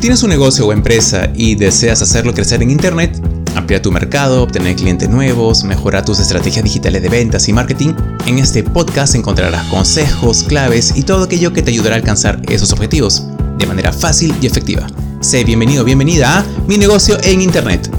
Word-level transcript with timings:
Si 0.00 0.04
tienes 0.04 0.22
un 0.22 0.30
negocio 0.30 0.66
o 0.66 0.72
empresa 0.72 1.30
y 1.34 1.56
deseas 1.56 2.00
hacerlo 2.00 2.32
crecer 2.32 2.62
en 2.62 2.70
Internet, 2.70 3.22
ampliar 3.54 3.82
tu 3.82 3.92
mercado, 3.92 4.42
obtener 4.42 4.74
clientes 4.74 5.10
nuevos, 5.10 5.62
mejorar 5.62 6.06
tus 6.06 6.20
estrategias 6.20 6.64
digitales 6.64 7.02
de 7.02 7.10
ventas 7.10 7.46
y 7.50 7.52
marketing, 7.52 7.92
en 8.24 8.38
este 8.38 8.64
podcast 8.64 9.14
encontrarás 9.14 9.62
consejos, 9.66 10.42
claves 10.44 10.94
y 10.96 11.02
todo 11.02 11.24
aquello 11.24 11.52
que 11.52 11.60
te 11.60 11.70
ayudará 11.70 11.96
a 11.96 11.98
alcanzar 11.98 12.40
esos 12.48 12.72
objetivos 12.72 13.26
de 13.58 13.66
manera 13.66 13.92
fácil 13.92 14.34
y 14.40 14.46
efectiva. 14.46 14.86
Sé 15.20 15.44
bienvenido, 15.44 15.84
bienvenida 15.84 16.38
a 16.38 16.46
Mi 16.66 16.78
negocio 16.78 17.18
en 17.22 17.42
Internet. 17.42 17.90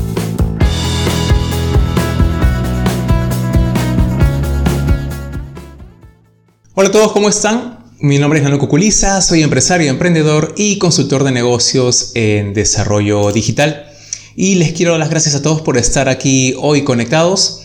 Hola 6.73 6.89
a 6.89 6.91
todos, 6.91 7.11
¿cómo 7.11 7.29
están? 7.29 7.80
Mi 8.03 8.17
nombre 8.17 8.39
es 8.39 8.43
Nano 8.43 8.57
Cuculiza, 8.57 9.21
soy 9.21 9.43
empresario, 9.43 9.87
emprendedor 9.91 10.55
y 10.57 10.79
consultor 10.79 11.23
de 11.23 11.31
negocios 11.31 12.13
en 12.15 12.55
desarrollo 12.55 13.31
digital. 13.31 13.91
Y 14.35 14.55
les 14.55 14.71
quiero 14.71 14.93
dar 14.93 14.99
las 15.01 15.11
gracias 15.11 15.35
a 15.35 15.43
todos 15.43 15.61
por 15.61 15.77
estar 15.77 16.09
aquí 16.09 16.55
hoy 16.57 16.83
conectados. 16.83 17.61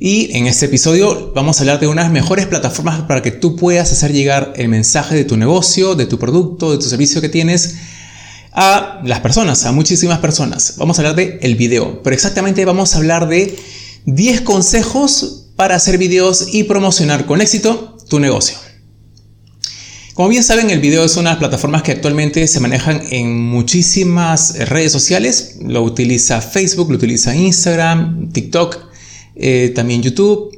Y 0.00 0.34
en 0.38 0.46
este 0.46 0.66
episodio 0.66 1.32
vamos 1.34 1.58
a 1.58 1.60
hablar 1.60 1.80
de 1.80 1.86
unas 1.86 2.10
mejores 2.10 2.46
plataformas 2.46 3.02
para 3.02 3.20
que 3.20 3.30
tú 3.30 3.56
puedas 3.56 3.92
hacer 3.92 4.14
llegar 4.14 4.54
el 4.56 4.70
mensaje 4.70 5.16
de 5.16 5.26
tu 5.26 5.36
negocio, 5.36 5.94
de 5.94 6.06
tu 6.06 6.18
producto, 6.18 6.72
de 6.72 6.78
tu 6.78 6.88
servicio 6.88 7.20
que 7.20 7.28
tienes 7.28 7.74
a 8.52 9.02
las 9.04 9.20
personas, 9.20 9.66
a 9.66 9.72
muchísimas 9.72 10.18
personas. 10.20 10.76
Vamos 10.78 10.98
a 10.98 11.02
hablar 11.02 11.14
de 11.14 11.38
el 11.42 11.56
video, 11.56 12.02
pero 12.02 12.14
exactamente 12.14 12.64
vamos 12.64 12.94
a 12.94 12.98
hablar 12.98 13.28
de 13.28 13.58
10 14.06 14.40
consejos 14.40 15.50
para 15.56 15.74
hacer 15.74 15.98
videos 15.98 16.54
y 16.54 16.64
promocionar 16.64 17.26
con 17.26 17.42
éxito 17.42 17.98
tu 18.08 18.18
negocio. 18.18 18.63
Como 20.14 20.28
bien 20.28 20.44
saben, 20.44 20.70
el 20.70 20.78
video 20.78 21.04
es 21.04 21.16
una 21.16 21.30
de 21.30 21.34
las 21.34 21.38
plataformas 21.40 21.82
que 21.82 21.90
actualmente 21.90 22.46
se 22.46 22.60
manejan 22.60 23.02
en 23.10 23.36
muchísimas 23.36 24.56
redes 24.68 24.92
sociales. 24.92 25.56
Lo 25.60 25.82
utiliza 25.82 26.40
Facebook, 26.40 26.88
lo 26.88 26.98
utiliza 26.98 27.34
Instagram, 27.34 28.30
TikTok, 28.30 28.78
eh, 29.34 29.72
también 29.74 30.02
YouTube, 30.02 30.56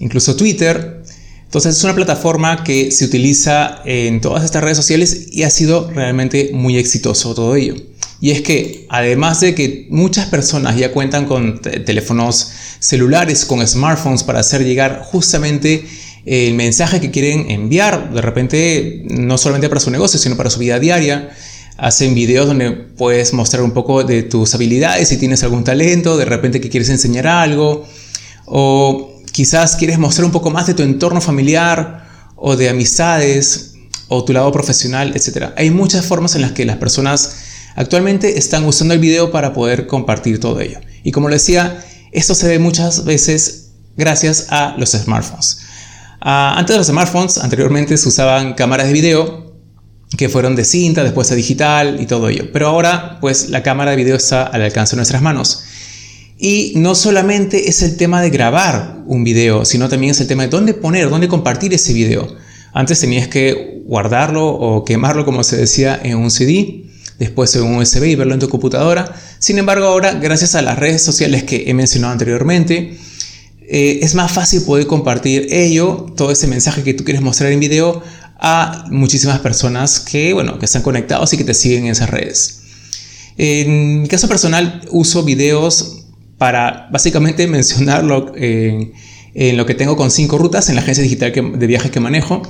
incluso 0.00 0.36
Twitter. 0.36 1.02
Entonces 1.44 1.78
es 1.78 1.84
una 1.84 1.94
plataforma 1.94 2.62
que 2.62 2.90
se 2.90 3.06
utiliza 3.06 3.80
en 3.86 4.20
todas 4.20 4.44
estas 4.44 4.62
redes 4.62 4.76
sociales 4.76 5.28
y 5.32 5.44
ha 5.44 5.50
sido 5.50 5.90
realmente 5.90 6.50
muy 6.52 6.76
exitoso 6.76 7.34
todo 7.34 7.56
ello. 7.56 7.76
Y 8.20 8.32
es 8.32 8.42
que 8.42 8.84
además 8.90 9.40
de 9.40 9.54
que 9.54 9.86
muchas 9.88 10.26
personas 10.26 10.76
ya 10.76 10.92
cuentan 10.92 11.24
con 11.24 11.62
teléfonos 11.62 12.52
celulares, 12.80 13.46
con 13.46 13.66
smartphones 13.66 14.24
para 14.24 14.40
hacer 14.40 14.62
llegar 14.62 15.00
justamente 15.06 15.86
el 16.26 16.54
mensaje 16.54 17.00
que 17.00 17.10
quieren 17.10 17.50
enviar, 17.50 18.12
de 18.12 18.20
repente 18.20 19.04
no 19.08 19.38
solamente 19.38 19.68
para 19.68 19.80
su 19.80 19.90
negocio, 19.90 20.18
sino 20.18 20.36
para 20.36 20.50
su 20.50 20.58
vida 20.58 20.78
diaria. 20.78 21.30
Hacen 21.76 22.14
videos 22.14 22.46
donde 22.46 22.72
puedes 22.72 23.32
mostrar 23.32 23.62
un 23.62 23.72
poco 23.72 24.04
de 24.04 24.22
tus 24.22 24.54
habilidades, 24.54 25.08
si 25.08 25.16
tienes 25.16 25.42
algún 25.42 25.64
talento, 25.64 26.18
de 26.18 26.26
repente 26.26 26.60
que 26.60 26.68
quieres 26.68 26.90
enseñar 26.90 27.26
algo, 27.26 27.86
o 28.44 29.14
quizás 29.32 29.76
quieres 29.76 29.98
mostrar 29.98 30.26
un 30.26 30.32
poco 30.32 30.50
más 30.50 30.66
de 30.66 30.74
tu 30.74 30.82
entorno 30.82 31.20
familiar 31.22 32.06
o 32.36 32.56
de 32.56 32.68
amistades 32.68 33.74
o 34.08 34.24
tu 34.24 34.32
lado 34.32 34.52
profesional, 34.52 35.12
etc. 35.16 35.52
Hay 35.56 35.70
muchas 35.70 36.04
formas 36.04 36.34
en 36.34 36.42
las 36.42 36.52
que 36.52 36.66
las 36.66 36.76
personas 36.76 37.36
actualmente 37.76 38.38
están 38.38 38.64
usando 38.64 38.92
el 38.92 39.00
video 39.00 39.30
para 39.30 39.54
poder 39.54 39.86
compartir 39.86 40.38
todo 40.38 40.60
ello. 40.60 40.80
Y 41.02 41.12
como 41.12 41.28
lo 41.28 41.34
decía, 41.34 41.82
esto 42.12 42.34
se 42.34 42.48
ve 42.48 42.58
muchas 42.58 43.04
veces 43.04 43.70
gracias 43.96 44.46
a 44.50 44.74
los 44.76 44.90
smartphones. 44.90 45.60
Ah, 46.20 46.54
antes 46.56 46.74
de 46.74 46.78
los 46.78 46.86
smartphones, 46.86 47.38
anteriormente 47.38 47.96
se 47.96 48.08
usaban 48.08 48.54
cámaras 48.54 48.86
de 48.86 48.92
video 48.92 49.50
que 50.16 50.28
fueron 50.28 50.56
de 50.56 50.64
cinta, 50.64 51.04
después 51.04 51.30
a 51.30 51.34
digital 51.34 51.98
y 52.00 52.06
todo 52.06 52.28
ello. 52.28 52.50
Pero 52.52 52.68
ahora, 52.68 53.18
pues 53.20 53.48
la 53.48 53.62
cámara 53.62 53.92
de 53.92 53.96
video 53.96 54.16
está 54.16 54.42
al 54.42 54.62
alcance 54.62 54.92
de 54.92 54.96
nuestras 54.96 55.22
manos. 55.22 55.64
Y 56.36 56.72
no 56.76 56.94
solamente 56.94 57.68
es 57.68 57.82
el 57.82 57.96
tema 57.96 58.20
de 58.22 58.30
grabar 58.30 59.02
un 59.06 59.24
video, 59.24 59.64
sino 59.64 59.88
también 59.88 60.12
es 60.12 60.20
el 60.20 60.26
tema 60.26 60.44
de 60.44 60.48
dónde 60.48 60.74
poner, 60.74 61.10
dónde 61.10 61.28
compartir 61.28 61.72
ese 61.74 61.92
video. 61.92 62.34
Antes 62.72 63.00
tenías 63.00 63.28
que 63.28 63.82
guardarlo 63.84 64.46
o 64.46 64.84
quemarlo, 64.84 65.24
como 65.24 65.44
se 65.44 65.56
decía, 65.56 66.00
en 66.02 66.16
un 66.16 66.30
CD, 66.30 66.86
después 67.18 67.54
en 67.56 67.62
un 67.62 67.76
USB 67.76 68.04
y 68.04 68.14
verlo 68.14 68.34
en 68.34 68.40
tu 68.40 68.48
computadora. 68.48 69.14
Sin 69.38 69.58
embargo, 69.58 69.86
ahora, 69.86 70.14
gracias 70.14 70.54
a 70.54 70.62
las 70.62 70.78
redes 70.78 71.02
sociales 71.02 71.44
que 71.44 71.64
he 71.68 71.74
mencionado 71.74 72.12
anteriormente, 72.12 72.98
eh, 73.72 74.00
es 74.02 74.16
más 74.16 74.32
fácil 74.32 74.62
poder 74.62 74.88
compartir 74.88 75.46
ello, 75.52 76.06
todo 76.16 76.32
ese 76.32 76.48
mensaje 76.48 76.82
que 76.82 76.92
tú 76.92 77.04
quieres 77.04 77.22
mostrar 77.22 77.52
en 77.52 77.60
video 77.60 78.02
a 78.36 78.84
muchísimas 78.90 79.38
personas 79.38 80.00
que, 80.00 80.32
bueno, 80.32 80.58
que 80.58 80.64
están 80.64 80.82
conectados 80.82 81.32
y 81.32 81.36
que 81.36 81.44
te 81.44 81.54
siguen 81.54 81.84
en 81.84 81.92
esas 81.92 82.10
redes. 82.10 82.62
En 83.38 84.02
mi 84.02 84.08
caso 84.08 84.26
personal 84.26 84.80
uso 84.90 85.22
videos 85.22 86.06
para 86.36 86.88
básicamente 86.90 87.46
mencionarlo 87.46 88.32
en, 88.34 88.92
lo 89.56 89.64
que 89.66 89.74
tengo 89.74 89.96
con 89.96 90.10
cinco 90.10 90.36
rutas 90.36 90.68
en 90.68 90.74
la 90.74 90.80
agencia 90.80 91.04
digital 91.04 91.32
de 91.32 91.66
viajes 91.68 91.92
que 91.92 92.00
manejo. 92.00 92.42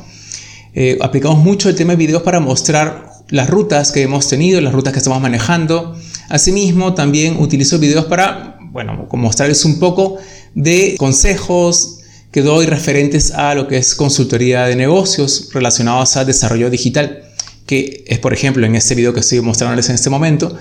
Eh, 0.73 0.97
aplicamos 1.03 1.45
mucho 1.45 1.69
el 1.69 1.75
tema 1.75 1.93
de 1.93 1.97
videos 1.99 2.23
para 2.23 2.41
mostrar 2.41 3.11
las 3.29 3.51
rutas 3.51 3.93
que 3.93 4.01
hemos 4.01 4.27
tenido, 4.27 4.59
las 4.63 4.73
rutas 4.73 4.95
que 4.95 5.01
estamos 5.01 5.21
manejando. 5.21 5.95
Asimismo, 6.31 6.95
también 6.95 7.37
utilizo 7.39 7.79
videos 7.79 8.07
para, 8.07 8.57
bueno, 8.73 9.07
mostrarles 9.13 9.67
un 9.67 9.79
poco 9.79 10.19
de 10.55 10.97
consejos 10.99 11.99
que 12.33 12.43
doy 12.43 12.67
referentes 12.67 13.33
a 13.33 13.55
lo 13.55 13.67
que 13.67 13.77
es 13.77 13.95
consultoría 13.95 14.65
de 14.67 14.77
negocios 14.77 15.51
relacionados 15.53 16.17
a 16.17 16.25
desarrollo 16.25 16.71
digital, 16.71 17.25
que 17.67 18.05
es 18.07 18.19
por 18.19 18.33
ejemplo 18.33 18.65
en 18.67 18.75
este 18.77 18.95
video 18.95 19.13
que 19.13 19.21
estoy 19.21 19.41
mostrándoles 19.41 19.89
en 19.89 19.97
este 19.97 20.11
momento, 20.11 20.57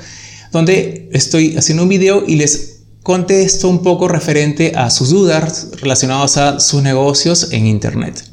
donde 0.52 1.10
estoy 1.12 1.58
haciendo 1.58 1.84
un 1.84 1.90
video 1.90 2.24
y 2.26 2.36
les 2.36 2.80
contesto 3.04 3.70
un 3.70 3.82
poco 3.84 4.08
referente 4.08 4.74
a 4.76 4.90
sus 4.90 5.10
dudas 5.10 5.70
relacionadas 5.80 6.38
a 6.38 6.60
sus 6.60 6.82
negocios 6.84 7.50
en 7.52 7.66
Internet. 7.66 8.24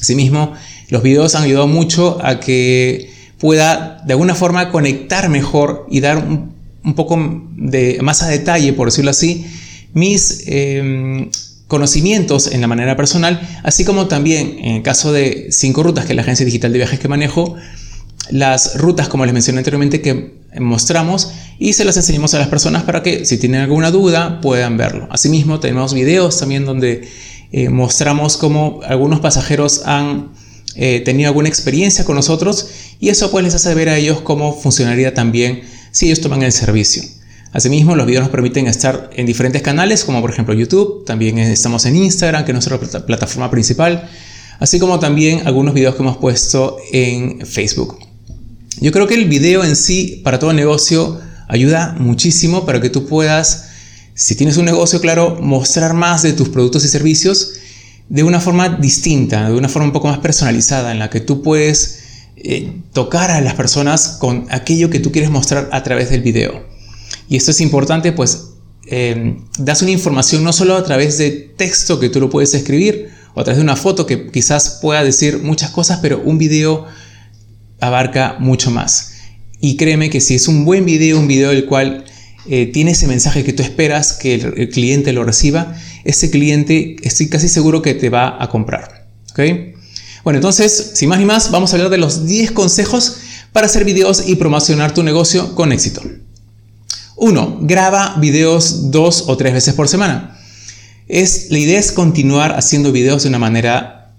Asimismo, 0.00 0.54
los 0.88 1.02
videos 1.02 1.34
han 1.34 1.44
ayudado 1.44 1.66
mucho 1.66 2.18
a 2.22 2.40
que 2.40 3.12
pueda 3.38 4.02
de 4.04 4.12
alguna 4.12 4.34
forma 4.34 4.70
conectar 4.70 5.28
mejor 5.28 5.86
y 5.90 6.00
dar 6.00 6.18
un, 6.18 6.52
un 6.84 6.94
poco 6.94 7.18
de 7.56 7.98
más 8.02 8.22
a 8.22 8.28
detalle, 8.28 8.72
por 8.72 8.88
decirlo 8.88 9.10
así, 9.10 9.46
mis 9.92 10.44
em, 10.46 11.30
conocimientos 11.68 12.48
en 12.48 12.60
la 12.60 12.66
manera 12.66 12.96
personal, 12.96 13.40
así 13.62 13.84
como 13.84 14.06
también 14.06 14.58
en 14.58 14.76
el 14.76 14.82
caso 14.82 15.12
de 15.12 15.48
cinco 15.50 15.82
rutas 15.82 16.04
que 16.04 16.14
la 16.14 16.22
agencia 16.22 16.44
digital 16.44 16.72
de 16.72 16.78
viajes 16.78 16.98
que 16.98 17.08
manejo, 17.08 17.56
las 18.30 18.78
rutas, 18.78 19.08
como 19.08 19.24
les 19.24 19.32
mencioné 19.32 19.58
anteriormente, 19.58 20.00
que 20.00 20.42
mostramos 20.60 21.32
y 21.58 21.72
se 21.72 21.84
las 21.84 21.96
enseñamos 21.96 22.34
a 22.34 22.38
las 22.38 22.48
personas 22.48 22.82
para 22.82 23.02
que 23.02 23.24
si 23.24 23.38
tienen 23.38 23.62
alguna 23.62 23.90
duda 23.90 24.40
puedan 24.40 24.76
verlo. 24.76 25.08
Asimismo, 25.10 25.60
tenemos 25.60 25.94
videos 25.94 26.38
también 26.38 26.64
donde 26.64 27.08
eh, 27.52 27.68
mostramos 27.68 28.36
cómo 28.36 28.80
algunos 28.86 29.20
pasajeros 29.20 29.82
han 29.86 30.30
eh, 30.74 31.00
tenido 31.04 31.28
alguna 31.28 31.48
experiencia 31.48 32.04
con 32.04 32.16
nosotros 32.16 32.68
y 32.98 33.10
eso 33.10 33.30
pues 33.30 33.44
les 33.44 33.54
hace 33.54 33.74
ver 33.74 33.88
a 33.88 33.98
ellos 33.98 34.20
cómo 34.22 34.58
funcionaría 34.58 35.12
también 35.12 35.62
si 35.90 36.06
ellos 36.06 36.20
toman 36.20 36.42
el 36.42 36.52
servicio. 36.52 37.02
Asimismo, 37.52 37.94
los 37.94 38.06
videos 38.06 38.22
nos 38.22 38.30
permiten 38.30 38.66
estar 38.66 39.10
en 39.14 39.26
diferentes 39.26 39.60
canales, 39.60 40.04
como 40.04 40.22
por 40.22 40.30
ejemplo 40.30 40.54
YouTube, 40.54 41.04
también 41.04 41.38
estamos 41.38 41.84
en 41.84 41.96
Instagram, 41.96 42.44
que 42.46 42.52
es 42.52 42.66
nuestra 42.66 43.04
plataforma 43.04 43.50
principal, 43.50 44.08
así 44.58 44.78
como 44.78 44.98
también 44.98 45.46
algunos 45.46 45.74
videos 45.74 45.94
que 45.94 46.02
hemos 46.02 46.16
puesto 46.16 46.78
en 46.92 47.46
Facebook. 47.46 47.98
Yo 48.80 48.90
creo 48.90 49.06
que 49.06 49.14
el 49.14 49.28
video 49.28 49.64
en 49.64 49.76
sí, 49.76 50.22
para 50.24 50.38
todo 50.38 50.54
negocio, 50.54 51.20
ayuda 51.46 51.94
muchísimo 51.98 52.64
para 52.64 52.80
que 52.80 52.88
tú 52.88 53.06
puedas, 53.06 53.68
si 54.14 54.34
tienes 54.34 54.56
un 54.56 54.64
negocio, 54.64 55.02
claro, 55.02 55.38
mostrar 55.42 55.92
más 55.92 56.22
de 56.22 56.32
tus 56.32 56.48
productos 56.48 56.86
y 56.86 56.88
servicios 56.88 57.52
de 58.08 58.22
una 58.22 58.40
forma 58.40 58.70
distinta, 58.70 59.50
de 59.50 59.54
una 59.54 59.68
forma 59.68 59.88
un 59.88 59.92
poco 59.92 60.08
más 60.08 60.20
personalizada, 60.20 60.90
en 60.90 60.98
la 60.98 61.10
que 61.10 61.20
tú 61.20 61.42
puedes 61.42 61.98
eh, 62.36 62.72
tocar 62.94 63.30
a 63.30 63.42
las 63.42 63.54
personas 63.54 64.16
con 64.18 64.46
aquello 64.50 64.88
que 64.88 65.00
tú 65.00 65.12
quieres 65.12 65.30
mostrar 65.30 65.68
a 65.70 65.82
través 65.82 66.08
del 66.08 66.22
video. 66.22 66.71
Y 67.32 67.36
esto 67.36 67.50
es 67.50 67.62
importante, 67.62 68.12
pues 68.12 68.48
eh, 68.88 69.38
das 69.58 69.80
una 69.80 69.90
información 69.90 70.44
no 70.44 70.52
solo 70.52 70.76
a 70.76 70.84
través 70.84 71.16
de 71.16 71.30
texto 71.30 71.98
que 71.98 72.10
tú 72.10 72.20
lo 72.20 72.28
puedes 72.28 72.52
escribir 72.52 73.08
o 73.34 73.40
a 73.40 73.44
través 73.44 73.56
de 73.56 73.62
una 73.62 73.74
foto 73.74 74.04
que 74.04 74.30
quizás 74.30 74.80
pueda 74.82 75.02
decir 75.02 75.38
muchas 75.38 75.70
cosas, 75.70 76.00
pero 76.02 76.20
un 76.22 76.36
video 76.36 76.84
abarca 77.80 78.36
mucho 78.38 78.70
más. 78.70 79.14
Y 79.62 79.78
créeme 79.78 80.10
que 80.10 80.20
si 80.20 80.34
es 80.34 80.46
un 80.46 80.66
buen 80.66 80.84
video, 80.84 81.18
un 81.18 81.26
video 81.26 81.48
del 81.48 81.64
cual 81.64 82.04
eh, 82.50 82.66
tiene 82.66 82.90
ese 82.90 83.06
mensaje 83.06 83.44
que 83.44 83.54
tú 83.54 83.62
esperas 83.62 84.12
que 84.12 84.34
el, 84.34 84.68
cliente 84.68 85.14
lo 85.14 85.24
reciba, 85.24 85.74
ese 86.04 86.30
cliente 86.30 86.96
estoy 87.02 87.30
casi 87.30 87.48
seguro 87.48 87.80
que 87.80 87.94
te 87.94 88.10
va 88.10 88.42
a 88.44 88.50
comprar. 88.50 89.08
¿okay? 89.30 89.72
Bueno, 90.22 90.36
entonces, 90.36 90.90
sin 90.96 91.08
más 91.08 91.18
ni 91.18 91.24
más, 91.24 91.50
vamos 91.50 91.72
a 91.72 91.76
hablar 91.76 91.90
de 91.90 91.96
los 91.96 92.26
10 92.26 92.50
consejos 92.50 93.16
para 93.52 93.68
hacer 93.68 93.86
videos 93.86 94.24
y 94.28 94.36
promocionar 94.36 94.92
tu 94.92 95.02
negocio 95.02 95.54
con 95.54 95.72
éxito. 95.72 96.02
1. 97.16 97.58
Graba 97.62 98.16
videos 98.18 98.90
dos 98.90 99.24
o 99.26 99.36
tres 99.36 99.52
veces 99.52 99.74
por 99.74 99.88
semana. 99.88 100.38
Es, 101.08 101.48
la 101.50 101.58
idea 101.58 101.78
es 101.78 101.92
continuar 101.92 102.52
haciendo 102.52 102.92
videos 102.92 103.22
de 103.22 103.28
una 103.28 103.38
manera 103.38 104.14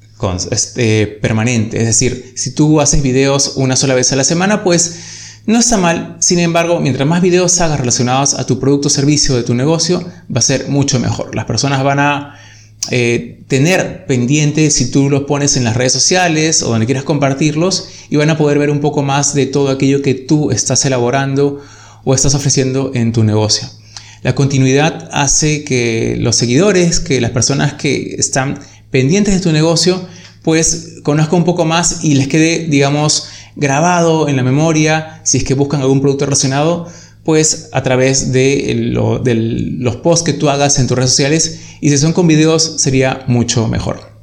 este, 0.52 1.08
permanente. 1.08 1.80
Es 1.80 1.86
decir, 1.86 2.34
si 2.36 2.54
tú 2.54 2.80
haces 2.80 3.02
videos 3.02 3.54
una 3.56 3.76
sola 3.76 3.94
vez 3.94 4.12
a 4.14 4.16
la 4.16 4.24
semana, 4.24 4.64
pues 4.64 4.96
No 5.46 5.60
está 5.60 5.78
mal, 5.78 6.16
sin 6.20 6.40
embargo, 6.40 6.80
mientras 6.80 7.06
más 7.06 7.22
videos 7.22 7.60
hagas 7.60 7.78
relacionados 7.78 8.34
a 8.34 8.46
tu 8.46 8.60
producto 8.60 8.88
o 8.88 8.92
servicio 8.92 9.36
de 9.36 9.44
tu 9.44 9.54
negocio, 9.54 10.02
va 10.34 10.40
a 10.40 10.42
ser 10.42 10.70
mucho 10.70 11.00
mejor. 11.02 11.36
Las 11.36 11.44
personas 11.44 11.84
van 11.84 12.00
a 12.00 12.40
eh, 12.92 13.44
tener 13.50 14.06
pendiente 14.06 14.72
si 14.72 14.90
tú 14.90 15.10
los 15.10 15.24
pones 15.24 15.58
en 15.58 15.66
las 15.66 15.76
redes 15.76 15.92
sociales 15.92 16.64
o 16.64 16.70
donde 16.70 16.86
quieras 16.86 17.04
compartirlos 17.04 17.90
y 18.10 18.16
van 18.16 18.30
a 18.30 18.38
poder 18.38 18.58
ver 18.58 18.70
un 18.70 18.80
poco 18.80 19.04
más 19.04 19.34
de 19.34 19.46
todo 19.46 19.70
aquello 19.70 20.02
que 20.02 20.14
tú 20.14 20.50
estás 20.50 20.86
elaborando 20.86 21.60
o 22.04 22.14
estás 22.14 22.36
ofreciendo 22.36 22.92
en 22.94 23.12
tu 23.12 23.24
negocio. 23.24 23.68
La 24.22 24.36
continuidad 24.36 25.10
hace 25.12 25.64
que 25.64 26.16
los 26.20 26.36
seguidores, 26.36 27.00
que 27.00 27.20
las 27.20 27.32
personas 27.32 27.74
que 27.74 28.16
están 28.18 28.60
pendientes 28.90 29.34
de 29.34 29.42
tu 29.42 29.52
negocio, 29.52 30.02
pues 30.44 31.00
conozcan 31.04 31.40
un 31.40 31.46
poco 31.46 31.66
más 31.66 32.04
y 32.04 32.16
les 32.16 32.28
quede, 32.28 32.68
digamos, 32.68 33.28
grabado 33.56 34.28
en 34.30 34.36
la 34.36 34.44
memoria, 34.44 35.22
si 35.24 35.38
es 35.38 35.44
que 35.44 35.54
buscan 35.54 35.82
algún 35.82 36.02
producto 36.02 36.26
relacionado, 36.26 36.88
pues 37.24 37.70
a 37.72 37.84
través 37.84 38.32
de, 38.32 38.74
los 38.76 39.96
posts 39.98 40.26
que 40.26 40.34
tú 40.34 40.50
hagas 40.50 40.80
en 40.80 40.88
tus 40.88 40.98
redes 40.98 41.12
sociales 41.12 41.60
y 41.82 41.90
si 41.90 41.98
son 41.98 42.14
con 42.14 42.28
videos 42.28 42.76
sería 42.78 43.24
mucho 43.28 43.68
mejor. 43.68 44.14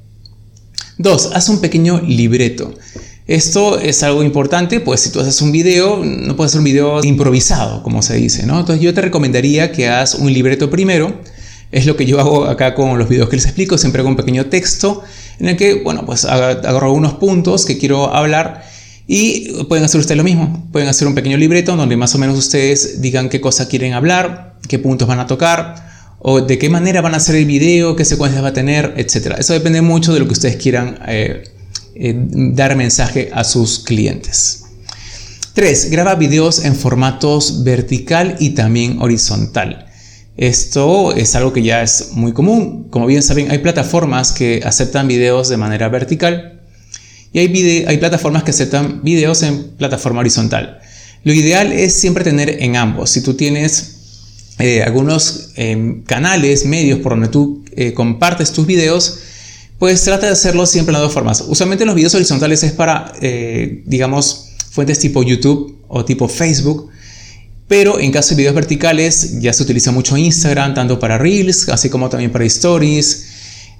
2. 0.98 1.30
Haz 1.34 1.48
un 1.48 1.60
pequeño 1.60 2.00
libreto. 2.00 2.74
Esto 3.30 3.78
es 3.78 4.02
algo 4.02 4.24
importante, 4.24 4.80
pues 4.80 5.02
si 5.02 5.12
tú 5.12 5.20
haces 5.20 5.40
un 5.40 5.52
video, 5.52 6.02
no 6.04 6.34
puedes 6.34 6.50
hacer 6.50 6.58
un 6.58 6.64
video 6.64 7.00
improvisado, 7.04 7.80
como 7.84 8.02
se 8.02 8.16
dice, 8.16 8.44
¿no? 8.44 8.58
Entonces 8.58 8.82
yo 8.82 8.92
te 8.92 9.02
recomendaría 9.02 9.70
que 9.70 9.88
hagas 9.88 10.16
un 10.16 10.32
libreto 10.32 10.68
primero. 10.68 11.20
Es 11.70 11.86
lo 11.86 11.96
que 11.96 12.06
yo 12.06 12.18
hago 12.18 12.46
acá 12.46 12.74
con 12.74 12.98
los 12.98 13.08
videos 13.08 13.28
que 13.28 13.36
les 13.36 13.44
explico, 13.44 13.78
siempre 13.78 14.00
hago 14.00 14.08
un 14.08 14.16
pequeño 14.16 14.46
texto 14.46 15.04
en 15.38 15.46
el 15.46 15.56
que, 15.56 15.74
bueno, 15.74 16.04
pues 16.04 16.24
agarro 16.24 16.86
algunos 16.86 17.14
puntos 17.14 17.66
que 17.66 17.78
quiero 17.78 18.12
hablar 18.12 18.64
y 19.06 19.62
pueden 19.68 19.84
hacer 19.84 20.00
ustedes 20.00 20.18
lo 20.18 20.24
mismo. 20.24 20.68
Pueden 20.72 20.88
hacer 20.88 21.06
un 21.06 21.14
pequeño 21.14 21.36
libreto 21.36 21.76
donde 21.76 21.96
más 21.96 22.12
o 22.16 22.18
menos 22.18 22.36
ustedes 22.36 23.00
digan 23.00 23.28
qué 23.28 23.40
cosa 23.40 23.68
quieren 23.68 23.92
hablar, 23.92 24.56
qué 24.66 24.80
puntos 24.80 25.06
van 25.06 25.20
a 25.20 25.28
tocar, 25.28 25.88
o 26.18 26.40
de 26.40 26.58
qué 26.58 26.68
manera 26.68 27.00
van 27.00 27.14
a 27.14 27.18
hacer 27.18 27.36
el 27.36 27.44
video, 27.44 27.94
qué 27.94 28.04
secuencias 28.04 28.42
va 28.42 28.48
a 28.48 28.52
tener, 28.52 28.94
etc. 28.96 29.36
Eso 29.38 29.52
depende 29.52 29.82
mucho 29.82 30.12
de 30.12 30.18
lo 30.18 30.26
que 30.26 30.32
ustedes 30.32 30.56
quieran 30.56 30.98
eh, 31.06 31.44
eh, 31.94 32.14
dar 32.14 32.76
mensaje 32.76 33.30
a 33.32 33.44
sus 33.44 33.80
clientes. 33.80 34.64
3. 35.54 35.90
Graba 35.90 36.14
videos 36.14 36.64
en 36.64 36.76
formatos 36.76 37.64
vertical 37.64 38.36
y 38.38 38.50
también 38.50 39.00
horizontal. 39.02 39.86
Esto 40.36 41.14
es 41.14 41.34
algo 41.34 41.52
que 41.52 41.62
ya 41.62 41.82
es 41.82 42.12
muy 42.12 42.32
común. 42.32 42.88
Como 42.90 43.06
bien 43.06 43.22
saben, 43.22 43.50
hay 43.50 43.58
plataformas 43.58 44.32
que 44.32 44.62
aceptan 44.64 45.08
videos 45.08 45.48
de 45.48 45.56
manera 45.56 45.88
vertical 45.88 46.62
y 47.32 47.40
hay, 47.40 47.84
hay 47.86 47.98
plataformas 47.98 48.44
que 48.44 48.52
aceptan 48.52 49.02
videos 49.02 49.42
en 49.42 49.72
plataforma 49.76 50.20
horizontal. 50.20 50.78
Lo 51.24 51.32
ideal 51.32 51.72
es 51.72 51.94
siempre 51.94 52.24
tener 52.24 52.62
en 52.62 52.76
ambos. 52.76 53.10
Si 53.10 53.22
tú 53.22 53.34
tienes 53.34 53.96
eh, 54.58 54.82
algunos 54.82 55.50
eh, 55.56 56.02
canales, 56.06 56.64
medios 56.64 57.00
por 57.00 57.12
donde 57.12 57.28
tú 57.28 57.64
compartes 57.94 58.52
tus 58.52 58.66
videos, 58.66 59.18
pues 59.80 60.04
trata 60.04 60.26
de 60.26 60.32
hacerlo 60.32 60.66
siempre 60.66 60.94
en 60.94 61.00
dos 61.00 61.12
formas. 61.12 61.42
Usualmente 61.48 61.86
los 61.86 61.94
videos 61.94 62.14
horizontales 62.14 62.62
es 62.62 62.72
para, 62.72 63.14
eh, 63.22 63.82
digamos, 63.86 64.50
fuentes 64.70 64.98
tipo 64.98 65.22
YouTube 65.22 65.78
o 65.88 66.04
tipo 66.04 66.28
Facebook. 66.28 66.90
Pero 67.66 67.98
en 67.98 68.12
caso 68.12 68.30
de 68.30 68.36
videos 68.36 68.54
verticales 68.54 69.40
ya 69.40 69.54
se 69.54 69.62
utiliza 69.62 69.90
mucho 69.90 70.18
Instagram, 70.18 70.74
tanto 70.74 70.98
para 70.98 71.16
Reels, 71.16 71.70
así 71.70 71.88
como 71.88 72.10
también 72.10 72.30
para 72.30 72.44
Stories. 72.44 73.24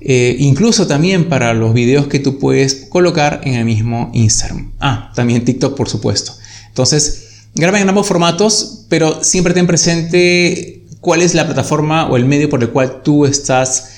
Eh, 0.01 0.37
incluso 0.39 0.87
también 0.87 1.29
para 1.29 1.53
los 1.53 1.75
videos 1.75 2.07
que 2.07 2.19
tú 2.19 2.39
puedes 2.39 2.87
colocar 2.89 3.43
en 3.45 3.57
el 3.57 3.67
mismo 3.67 4.11
Instagram. 4.15 4.73
Ah, 4.81 5.13
también 5.15 5.45
TikTok, 5.45 5.77
por 5.77 5.91
supuesto. 5.91 6.33
Entonces, 6.69 7.25
graben 7.55 7.83
en 7.83 7.91
ambos 7.91 8.07
formatos, 8.07 8.87
pero 8.89 9.23
siempre 9.23 9.53
ten 9.53 9.67
presente 9.67 10.83
cuál 11.03 11.21
es 11.21 11.35
la 11.35 11.45
plataforma 11.45 12.09
o 12.09 12.17
el 12.17 12.25
medio 12.25 12.49
por 12.49 12.63
el 12.63 12.71
cual 12.71 13.03
tú 13.03 13.27
estás 13.27 13.91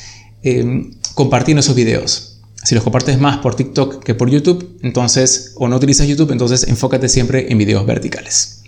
eh, 0.43 0.90
compartiendo 1.14 1.60
esos 1.60 1.74
videos. 1.74 2.40
Si 2.64 2.74
los 2.74 2.84
compartes 2.84 3.18
más 3.18 3.38
por 3.38 3.56
TikTok 3.56 4.04
que 4.04 4.14
por 4.14 4.30
YouTube, 4.30 4.78
entonces, 4.82 5.52
o 5.56 5.68
no 5.68 5.76
utilizas 5.76 6.06
YouTube, 6.06 6.30
entonces 6.30 6.66
enfócate 6.68 7.08
siempre 7.08 7.50
en 7.50 7.58
videos 7.58 7.84
verticales. 7.86 8.62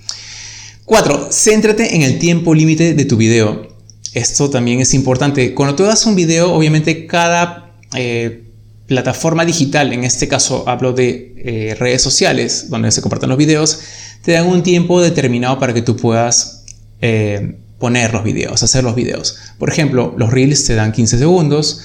4. 0.85 1.29
Céntrate 1.31 1.95
en 1.95 2.03
el 2.03 2.19
tiempo 2.19 2.55
límite 2.55 2.95
de 2.95 3.05
tu 3.05 3.17
video. 3.17 3.69
Esto 4.13 4.51
también 4.51 4.81
es 4.81 4.95
importante. 4.95 5.55
Cuando 5.55 5.77
tú 5.77 5.85
hagas 5.85 6.05
un 6.07 6.15
video, 6.15 6.53
obviamente 6.53 7.07
cada 7.07 7.73
eh, 7.95 8.45
plataforma 8.87 9.45
digital, 9.45 9.93
en 9.93 10.05
este 10.05 10.29
caso 10.29 10.69
hablo 10.69 10.93
de 10.93 11.35
eh, 11.39 11.75
redes 11.79 12.03
sociales, 12.03 12.69
donde 12.69 12.91
se 12.91 13.01
comparten 13.01 13.29
los 13.29 13.39
videos, 13.39 13.81
te 14.23 14.33
dan 14.33 14.47
un 14.47 14.63
tiempo 14.63 15.01
determinado 15.01 15.59
para 15.59 15.73
que 15.73 15.83
tú 15.83 15.97
puedas 15.97 16.65
eh, 17.01 17.57
poner 17.79 18.13
los 18.13 18.25
videos, 18.25 18.63
hacer 18.63 18.85
los 18.85 18.95
videos. 18.95 19.37
Por 19.59 19.71
ejemplo, 19.71 20.15
los 20.19 20.31
reels 20.31 20.65
te 20.65 20.75
dan 20.75 20.93
15 20.93 21.19
segundos, 21.19 21.81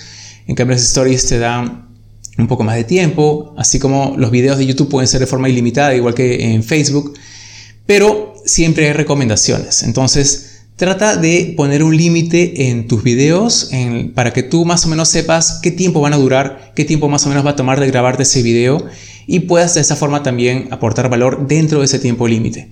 en 0.50 0.56
cambio, 0.56 0.76
las 0.76 0.84
stories 0.84 1.28
te 1.28 1.38
dan 1.38 1.90
un 2.40 2.48
poco 2.48 2.64
más 2.64 2.76
de 2.76 2.84
tiempo, 2.84 3.54
así 3.56 3.78
como 3.78 4.16
los 4.18 4.32
videos 4.32 4.58
de 4.58 4.66
YouTube 4.66 4.90
pueden 4.90 5.08
ser 5.08 5.20
de 5.20 5.28
forma 5.28 5.48
ilimitada, 5.48 5.94
igual 5.94 6.16
que 6.16 6.54
en 6.56 6.64
Facebook, 6.64 7.14
pero 7.86 8.34
siempre 8.46 8.88
hay 8.88 8.94
recomendaciones. 8.94 9.84
Entonces, 9.84 10.64
trata 10.76 11.18
de 11.18 11.54
poner 11.56 11.84
un 11.84 11.96
límite 11.96 12.70
en 12.70 12.88
tus 12.88 13.04
videos 13.04 13.70
para 14.16 14.34
que 14.34 14.42
tú 14.42 14.66
más 14.66 14.84
o 14.86 14.90
menos 14.90 15.10
sepas 15.10 15.60
qué 15.62 15.70
tiempo 15.70 16.02
van 16.02 16.14
a 16.14 16.18
durar, 16.18 16.72
qué 16.76 16.84
tiempo 16.84 17.10
más 17.10 17.28
o 17.28 17.30
menos 17.30 17.46
va 17.46 17.52
a 17.52 17.56
tomar 17.56 17.80
de 17.80 17.86
grabarte 17.86 18.24
ese 18.24 18.42
video 18.42 18.84
y 19.28 19.42
puedas 19.42 19.76
de 19.76 19.82
esa 19.82 19.96
forma 19.96 20.24
también 20.24 20.70
aportar 20.72 21.12
valor 21.12 21.48
dentro 21.48 21.78
de 21.78 21.86
ese 21.86 22.00
tiempo 22.00 22.28
límite. 22.28 22.72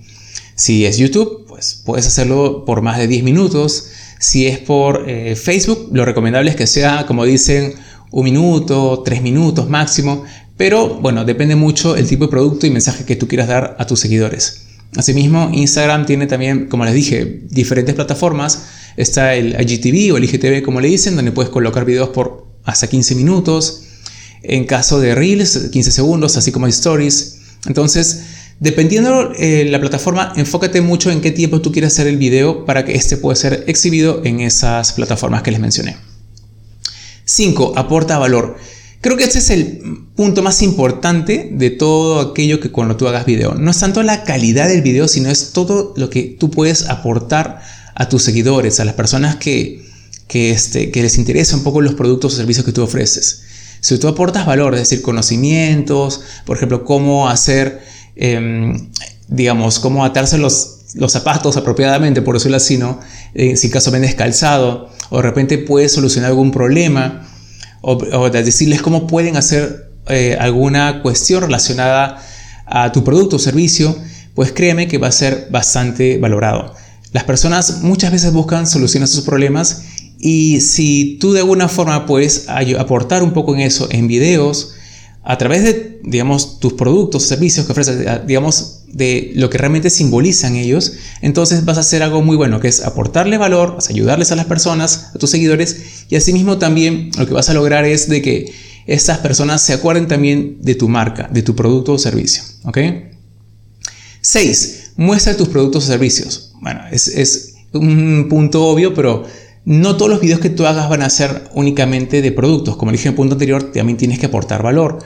Si 0.56 0.84
es 0.84 0.98
YouTube, 0.98 1.46
pues 1.58 1.82
puedes 1.84 2.06
hacerlo 2.06 2.64
por 2.64 2.82
más 2.82 2.98
de 2.98 3.08
10 3.08 3.24
minutos. 3.24 3.88
Si 4.20 4.46
es 4.46 4.60
por 4.60 5.10
eh, 5.10 5.34
Facebook, 5.34 5.88
lo 5.92 6.04
recomendable 6.04 6.50
es 6.50 6.56
que 6.56 6.68
sea, 6.68 7.04
como 7.04 7.24
dicen, 7.24 7.74
un 8.12 8.22
minuto, 8.22 9.02
tres 9.04 9.22
minutos 9.22 9.68
máximo. 9.68 10.22
Pero 10.56 11.00
bueno, 11.00 11.24
depende 11.24 11.56
mucho 11.56 11.96
el 11.96 12.06
tipo 12.06 12.26
de 12.26 12.30
producto 12.30 12.68
y 12.68 12.70
mensaje 12.70 13.04
que 13.04 13.16
tú 13.16 13.26
quieras 13.26 13.48
dar 13.48 13.74
a 13.76 13.86
tus 13.88 13.98
seguidores. 13.98 14.66
Asimismo, 14.96 15.50
Instagram 15.52 16.06
tiene 16.06 16.28
también, 16.28 16.68
como 16.68 16.84
les 16.84 16.94
dije, 16.94 17.42
diferentes 17.50 17.96
plataformas. 17.96 18.66
Está 18.96 19.34
el 19.34 19.60
IGTV 19.60 20.14
o 20.14 20.16
el 20.16 20.24
IGTV, 20.26 20.62
como 20.62 20.80
le 20.80 20.86
dicen, 20.86 21.16
donde 21.16 21.32
puedes 21.32 21.50
colocar 21.50 21.84
videos 21.84 22.10
por 22.10 22.46
hasta 22.62 22.86
15 22.86 23.16
minutos. 23.16 23.82
En 24.44 24.64
caso 24.64 25.00
de 25.00 25.16
Reels, 25.16 25.70
15 25.72 25.90
segundos, 25.90 26.36
así 26.36 26.52
como 26.52 26.68
Stories. 26.68 27.40
Entonces, 27.66 28.22
Dependiendo 28.60 29.28
de 29.28 29.62
eh, 29.62 29.64
la 29.66 29.78
plataforma, 29.78 30.32
enfócate 30.36 30.80
mucho 30.80 31.10
en 31.10 31.20
qué 31.20 31.30
tiempo 31.30 31.60
tú 31.60 31.70
quieres 31.70 31.92
hacer 31.92 32.08
el 32.08 32.16
video 32.16 32.64
para 32.64 32.84
que 32.84 32.96
este 32.96 33.16
pueda 33.16 33.36
ser 33.36 33.64
exhibido 33.68 34.22
en 34.24 34.40
esas 34.40 34.92
plataformas 34.92 35.42
que 35.42 35.52
les 35.52 35.60
mencioné. 35.60 35.96
5. 37.24 37.74
Aporta 37.76 38.18
valor. 38.18 38.56
Creo 39.00 39.16
que 39.16 39.22
este 39.22 39.38
es 39.38 39.50
el 39.50 40.06
punto 40.16 40.42
más 40.42 40.60
importante 40.62 41.50
de 41.52 41.70
todo 41.70 42.20
aquello 42.20 42.58
que 42.58 42.72
cuando 42.72 42.96
tú 42.96 43.06
hagas 43.06 43.26
video. 43.26 43.54
No 43.54 43.70
es 43.70 43.78
tanto 43.78 44.02
la 44.02 44.24
calidad 44.24 44.66
del 44.66 44.82
video, 44.82 45.06
sino 45.06 45.30
es 45.30 45.52
todo 45.52 45.94
lo 45.96 46.10
que 46.10 46.36
tú 46.38 46.50
puedes 46.50 46.88
aportar 46.88 47.62
a 47.94 48.08
tus 48.08 48.24
seguidores, 48.24 48.80
a 48.80 48.84
las 48.84 48.94
personas 48.94 49.36
que, 49.36 49.86
que, 50.26 50.50
este, 50.50 50.90
que 50.90 51.02
les 51.02 51.16
interesa 51.16 51.56
un 51.56 51.62
poco 51.62 51.80
los 51.80 51.94
productos 51.94 52.34
o 52.34 52.36
servicios 52.36 52.66
que 52.66 52.72
tú 52.72 52.82
ofreces. 52.82 53.42
Si 53.80 53.96
tú 53.98 54.08
aportas 54.08 54.46
valor, 54.46 54.74
es 54.74 54.80
decir, 54.80 55.02
conocimientos, 55.02 56.22
por 56.44 56.56
ejemplo, 56.56 56.84
cómo 56.84 57.28
hacer 57.28 57.80
Em, 58.20 58.90
digamos, 59.28 59.78
cómo 59.78 60.04
atarse 60.04 60.38
los, 60.38 60.74
zapatos 61.08 61.56
apropiadamente, 61.56 62.20
por 62.22 62.34
decirlo 62.34 62.56
así, 62.56 62.78
¿no? 62.78 62.98
Eh, 63.34 63.56
si 63.56 63.70
caso 63.70 63.90
vendes 63.92 64.14
calzado, 64.14 64.90
o 65.10 65.18
de 65.18 65.22
repente 65.22 65.58
puedes 65.58 65.92
solucionar 65.92 66.30
algún 66.30 66.50
problema, 66.50 67.28
o, 67.80 68.28
decirles 68.30 68.82
cómo 68.82 69.06
pueden 69.06 69.36
hacer 69.36 69.92
eh, 70.08 70.36
alguna 70.40 71.02
cuestión 71.02 71.42
relacionada 71.42 72.20
a 72.66 72.90
tu 72.90 73.04
producto 73.04 73.36
o 73.36 73.38
servicio, 73.38 73.96
pues 74.34 74.50
créeme 74.50 74.88
que 74.88 74.98
va 74.98 75.08
a 75.08 75.12
ser 75.12 75.46
bastante 75.50 76.18
valorado. 76.18 76.74
Las 77.12 77.24
personas 77.24 77.82
muchas 77.82 78.10
veces 78.10 78.32
buscan 78.32 78.66
soluciones 78.66 79.12
a 79.12 79.14
sus 79.14 79.24
problemas 79.24 79.82
y 80.18 80.60
si 80.60 81.18
tú 81.20 81.32
de 81.32 81.40
alguna 81.40 81.68
forma 81.68 82.06
puedes 82.06 82.48
aportar 82.48 83.22
un 83.22 83.32
poco 83.32 83.54
en 83.54 83.60
eso 83.60 83.88
en 83.90 84.08
videos, 84.08 84.74
a 85.22 85.36
través 85.36 85.62
de, 85.62 86.00
digamos, 86.04 86.58
tus 86.60 86.72
productos, 86.74 87.24
servicios 87.24 87.66
que 87.66 87.72
ofreces, 87.72 88.26
digamos, 88.26 88.84
de 88.86 89.32
lo 89.34 89.50
que 89.50 89.58
realmente 89.58 89.90
simbolizan 89.90 90.56
ellos, 90.56 90.94
entonces 91.20 91.64
vas 91.64 91.76
a 91.76 91.80
hacer 91.80 92.02
algo 92.02 92.22
muy 92.22 92.36
bueno, 92.36 92.60
que 92.60 92.68
es 92.68 92.82
aportarle 92.82 93.36
valor, 93.36 93.76
ayudarles 93.88 94.32
a 94.32 94.36
las 94.36 94.46
personas, 94.46 95.10
a 95.14 95.18
tus 95.18 95.30
seguidores, 95.30 96.04
y 96.08 96.16
asimismo 96.16 96.58
también 96.58 97.10
lo 97.18 97.26
que 97.26 97.34
vas 97.34 97.50
a 97.50 97.54
lograr 97.54 97.84
es 97.84 98.08
de 98.08 98.22
que 98.22 98.52
estas 98.86 99.18
personas 99.18 99.60
se 99.60 99.74
acuerden 99.74 100.08
también 100.08 100.58
de 100.62 100.74
tu 100.74 100.88
marca, 100.88 101.28
de 101.30 101.42
tu 101.42 101.54
producto 101.54 101.92
o 101.92 101.98
servicio, 101.98 102.42
¿ok? 102.64 102.78
6. 104.22 104.92
Muestra 104.96 105.36
tus 105.36 105.48
productos 105.48 105.84
o 105.84 105.86
servicios. 105.86 106.52
Bueno, 106.60 106.80
es 106.90 107.54
un 107.72 108.26
punto 108.30 108.64
obvio, 108.64 108.94
pero 108.94 109.24
no 109.68 109.98
todos 109.98 110.10
los 110.10 110.20
videos 110.22 110.40
que 110.40 110.48
tú 110.48 110.66
hagas 110.66 110.88
van 110.88 111.02
a 111.02 111.10
ser 111.10 111.50
únicamente 111.52 112.22
de 112.22 112.32
productos. 112.32 112.78
Como 112.78 112.90
dije 112.90 113.08
en 113.08 113.12
el 113.12 113.16
punto 113.16 113.34
anterior, 113.34 113.70
también 113.70 113.98
tienes 113.98 114.18
que 114.18 114.24
aportar 114.24 114.62
valor. 114.62 114.98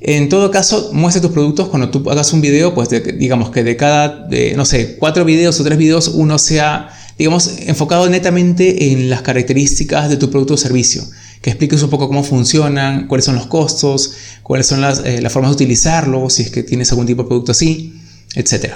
En 0.00 0.30
todo 0.30 0.50
caso, 0.50 0.92
muestra 0.94 1.20
tus 1.20 1.30
productos 1.30 1.68
cuando 1.68 1.90
tú 1.90 2.08
hagas 2.10 2.32
un 2.32 2.40
video, 2.40 2.74
pues 2.74 2.88
digamos 2.88 3.50
que 3.50 3.62
de 3.62 3.76
cada, 3.76 4.26
no 4.56 4.64
sé, 4.64 4.96
cuatro 4.96 5.26
videos 5.26 5.60
o 5.60 5.64
tres 5.64 5.76
videos, 5.76 6.08
uno 6.08 6.38
sea, 6.38 6.88
digamos, 7.18 7.58
enfocado 7.66 8.08
netamente 8.08 8.92
en 8.92 9.10
las 9.10 9.20
características 9.20 10.08
de 10.08 10.16
tu 10.16 10.30
producto 10.30 10.54
o 10.54 10.56
servicio. 10.56 11.04
Que 11.42 11.50
expliques 11.50 11.82
un 11.82 11.90
poco 11.90 12.08
cómo 12.08 12.24
funcionan, 12.24 13.08
cuáles 13.08 13.26
son 13.26 13.34
los 13.34 13.46
costos, 13.46 14.14
cuáles 14.42 14.66
son 14.66 14.80
las, 14.80 15.00
eh, 15.04 15.20
las 15.20 15.34
formas 15.34 15.50
de 15.50 15.56
utilizarlo, 15.56 16.30
si 16.30 16.44
es 16.44 16.50
que 16.50 16.62
tienes 16.62 16.90
algún 16.92 17.04
tipo 17.04 17.24
de 17.24 17.28
producto 17.28 17.52
así, 17.52 18.00
etc. 18.36 18.72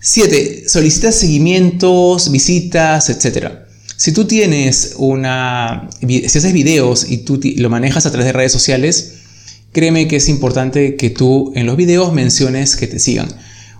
7. 0.00 0.64
Solicita 0.66 1.12
seguimientos, 1.12 2.30
visitas, 2.30 3.10
etc. 3.10 3.63
Si 3.96 4.12
tú 4.12 4.26
tienes 4.26 4.94
una, 4.98 5.88
si 6.00 6.24
haces 6.24 6.52
videos 6.52 7.10
y 7.10 7.18
tú 7.18 7.40
lo 7.56 7.70
manejas 7.70 8.06
a 8.06 8.10
través 8.10 8.26
de 8.26 8.32
redes 8.32 8.52
sociales, 8.52 9.14
créeme 9.72 10.08
que 10.08 10.16
es 10.16 10.28
importante 10.28 10.96
que 10.96 11.10
tú 11.10 11.52
en 11.54 11.66
los 11.66 11.76
videos 11.76 12.12
menciones 12.12 12.76
que 12.76 12.86
te 12.86 12.98
sigan. 12.98 13.28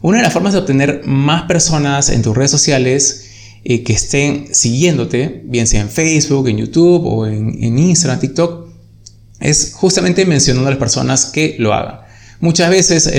Una 0.02 0.18
de 0.18 0.24
las 0.24 0.32
formas 0.32 0.52
de 0.52 0.60
obtener 0.60 1.02
más 1.06 1.44
personas 1.44 2.10
en 2.10 2.22
tus 2.22 2.36
redes 2.36 2.50
sociales 2.50 3.24
eh, 3.64 3.82
que 3.82 3.94
estén 3.94 4.54
siguiéndote, 4.54 5.42
bien 5.46 5.66
sea 5.66 5.80
en 5.80 5.88
Facebook, 5.88 6.48
en 6.48 6.58
YouTube 6.58 7.06
o 7.06 7.26
en, 7.26 7.78
Instagram, 7.78 8.20
TikTok, 8.20 8.68
es 9.40 9.72
justamente 9.74 10.26
mencionando 10.26 10.68
a 10.68 10.72
las 10.72 10.78
personas 10.78 11.26
que 11.26 11.56
lo 11.58 11.72
hagan. 11.72 12.00
Muchas 12.40 12.68
veces 12.70 13.10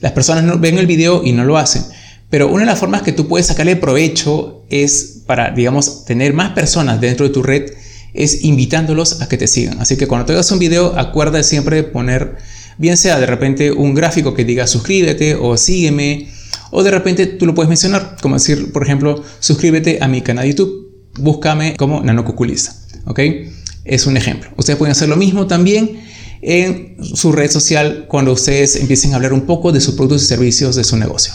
las 0.00 0.12
personas 0.12 0.44
no, 0.44 0.58
ven 0.58 0.78
el 0.78 0.86
video 0.86 1.22
y 1.24 1.32
no 1.32 1.44
lo 1.44 1.58
hacen. 1.58 1.82
Pero 2.30 2.48
una 2.48 2.60
de 2.60 2.66
las 2.66 2.78
formas 2.78 3.02
que 3.02 3.12
tú 3.12 3.26
puedes 3.26 3.46
sacarle 3.46 3.76
provecho 3.76 4.64
es 4.68 5.15
para, 5.26 5.50
digamos, 5.50 6.04
tener 6.04 6.32
más 6.32 6.52
personas 6.52 7.00
dentro 7.00 7.26
de 7.26 7.32
tu 7.32 7.42
red, 7.42 7.72
es 8.14 8.44
invitándolos 8.44 9.20
a 9.20 9.28
que 9.28 9.36
te 9.36 9.46
sigan. 9.46 9.80
Así 9.80 9.96
que 9.96 10.06
cuando 10.06 10.26
te 10.26 10.32
hagas 10.32 10.50
un 10.50 10.58
video, 10.58 10.98
acuerda 10.98 11.42
siempre 11.42 11.82
poner, 11.82 12.36
bien 12.78 12.96
sea 12.96 13.20
de 13.20 13.26
repente 13.26 13.72
un 13.72 13.94
gráfico 13.94 14.34
que 14.34 14.44
diga 14.44 14.66
suscríbete 14.66 15.34
o 15.34 15.56
sígueme, 15.56 16.28
o 16.70 16.82
de 16.82 16.90
repente 16.90 17.26
tú 17.26 17.46
lo 17.46 17.54
puedes 17.54 17.68
mencionar, 17.68 18.16
como 18.22 18.36
decir, 18.36 18.72
por 18.72 18.82
ejemplo, 18.82 19.22
suscríbete 19.40 19.98
a 20.00 20.08
mi 20.08 20.22
canal 20.22 20.44
de 20.44 20.50
YouTube, 20.50 21.10
búscame 21.18 21.76
como 21.76 22.02
nanocuculista. 22.02 22.74
¿Ok? 23.06 23.20
Es 23.84 24.06
un 24.06 24.16
ejemplo. 24.16 24.50
Ustedes 24.56 24.78
pueden 24.78 24.92
hacer 24.92 25.08
lo 25.08 25.16
mismo 25.16 25.46
también 25.46 26.00
en 26.42 26.96
su 27.02 27.32
red 27.32 27.50
social 27.50 28.06
cuando 28.08 28.32
ustedes 28.32 28.76
empiecen 28.76 29.12
a 29.12 29.16
hablar 29.16 29.32
un 29.32 29.46
poco 29.46 29.72
de 29.72 29.80
sus 29.80 29.94
productos 29.94 30.24
y 30.24 30.26
servicios 30.26 30.76
de 30.76 30.84
su 30.84 30.96
negocio. 30.96 31.32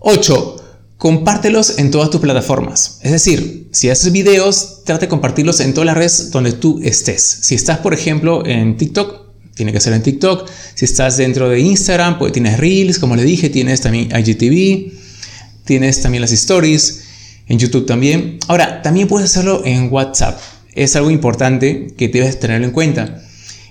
8. 0.00 0.59
Compártelos 1.00 1.78
en 1.78 1.90
todas 1.90 2.10
tus 2.10 2.20
plataformas. 2.20 2.98
Es 3.00 3.10
decir, 3.10 3.70
si 3.72 3.88
haces 3.88 4.12
videos, 4.12 4.82
trata 4.84 5.06
de 5.06 5.08
compartirlos 5.08 5.60
en 5.60 5.72
todas 5.72 5.86
las 5.86 5.96
redes 5.96 6.30
donde 6.30 6.52
tú 6.52 6.78
estés. 6.82 7.22
Si 7.22 7.54
estás, 7.54 7.78
por 7.78 7.94
ejemplo, 7.94 8.44
en 8.44 8.76
TikTok, 8.76 9.54
tiene 9.54 9.72
que 9.72 9.80
ser 9.80 9.94
en 9.94 10.02
TikTok. 10.02 10.46
Si 10.74 10.84
estás 10.84 11.16
dentro 11.16 11.48
de 11.48 11.58
Instagram, 11.58 12.18
pues 12.18 12.32
tienes 12.32 12.58
Reels, 12.58 12.98
como 12.98 13.16
le 13.16 13.24
dije, 13.24 13.48
tienes 13.48 13.80
también 13.80 14.10
IGTV, 14.14 14.92
tienes 15.64 16.02
también 16.02 16.20
las 16.20 16.32
stories, 16.32 17.04
en 17.46 17.58
YouTube 17.58 17.86
también. 17.86 18.38
Ahora, 18.46 18.82
también 18.82 19.08
puedes 19.08 19.30
hacerlo 19.30 19.62
en 19.64 19.90
WhatsApp. 19.90 20.38
Es 20.74 20.96
algo 20.96 21.10
importante 21.10 21.94
que 21.96 22.08
debes 22.08 22.38
tenerlo 22.38 22.66
en 22.66 22.72
cuenta. 22.72 23.22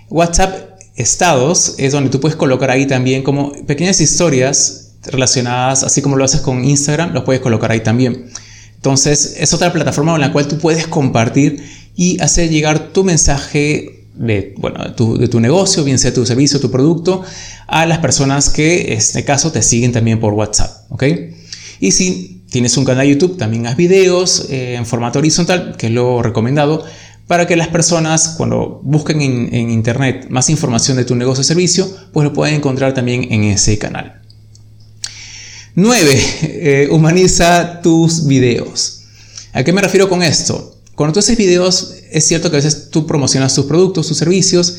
WhatsApp 0.10 0.80
estados 0.96 1.76
es 1.78 1.92
donde 1.92 2.10
tú 2.10 2.20
puedes 2.20 2.36
colocar 2.36 2.72
ahí 2.72 2.88
también 2.88 3.22
como 3.22 3.52
pequeñas 3.68 4.02
historias 4.02 4.89
relacionadas, 5.04 5.84
así 5.84 6.02
como 6.02 6.16
lo 6.16 6.26
haces 6.26 6.42
con 6.42 6.64
Instagram, 6.64 7.14
los 7.14 7.24
puedes 7.24 7.42
colocar 7.42 7.72
ahí 7.72 7.82
también. 7.82 8.30
Entonces, 8.76 9.36
es 9.38 9.54
otra 9.54 9.74
plataforma 9.74 10.16
en 10.16 10.22
la 10.22 10.32
cual 10.32 10.48
tú 10.48 10.58
puedes 10.58 10.88
compartir 10.88 11.64
y 11.96 12.20
hacer 12.22 12.50
llegar 12.50 12.94
tu 12.94 13.04
mensaje 13.04 14.06
de, 14.16 14.54
bueno, 14.58 14.84
de, 14.84 15.28
tu, 15.28 15.40
negocio, 15.40 15.84
bien 15.84 16.00
sea 16.00 16.14
tu 16.14 16.26
servicio, 16.26 16.60
tu 16.60 16.72
producto, 16.72 17.24
a 17.68 17.86
las 17.86 18.00
personas 18.00 18.50
que 18.50 18.94
en 18.94 18.98
este 18.98 19.24
caso 19.26 19.52
te 19.52 19.62
siguen 19.62 19.92
también 19.92 20.20
por 20.20 20.34
WhatsApp. 20.34 20.92
¿ok? 20.92 21.04
Y 21.80 21.92
si 21.92 22.44
tienes 22.50 22.76
un 22.78 22.86
canal 22.86 23.06
de 23.06 23.14
YouTube, 23.14 23.38
también 23.38 23.68
haz 23.68 23.76
videos 23.78 24.48
eh, 24.50 24.76
en 24.76 24.86
formato 24.86 25.20
horizontal, 25.20 25.76
que 25.78 25.88
es 25.88 25.94
lo 25.94 26.22
recomendado, 26.22 26.86
para 27.28 27.48
que 27.48 27.56
las 27.56 27.68
personas 27.68 28.36
cuando 28.38 28.82
busquen 28.84 29.22
en, 29.22 29.54
en 29.54 29.70
Internet 29.70 30.28
más 30.30 30.50
información 30.50 30.98
de 30.98 31.06
tu 31.06 31.16
negocio 31.16 31.42
o 31.42 31.44
servicio, 31.44 31.88
pues 32.12 32.24
lo 32.24 32.34
puedan 32.34 32.56
encontrar 32.56 32.94
también 32.94 33.32
en 33.32 33.44
ese 33.44 33.78
canal. 33.78 34.19
9. 35.80 36.22
Eh, 36.42 36.88
humaniza 36.92 37.82
tus 37.82 38.28
videos. 38.28 39.04
¿A 39.54 39.64
qué 39.64 39.72
me 39.72 39.82
refiero 39.82 40.10
con 40.10 40.22
esto? 40.22 40.78
Cuando 40.94 41.14
tú 41.14 41.20
haces 41.20 41.38
videos, 41.38 41.94
es 42.12 42.28
cierto 42.28 42.50
que 42.50 42.58
a 42.58 42.62
veces 42.62 42.90
tú 42.90 43.08
promocionas 43.08 43.56
tus 43.56 43.66
productos, 43.66 44.08
tus 44.08 44.18
servicios, 44.18 44.76